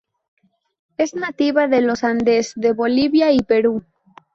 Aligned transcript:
Es 0.97 1.13
nativa 1.13 1.67
de 1.67 1.81
los 1.83 2.03
Andes 2.03 2.53
de 2.55 2.73
Bolivia 2.73 3.31
y 3.31 3.41
Perú. 3.41 3.83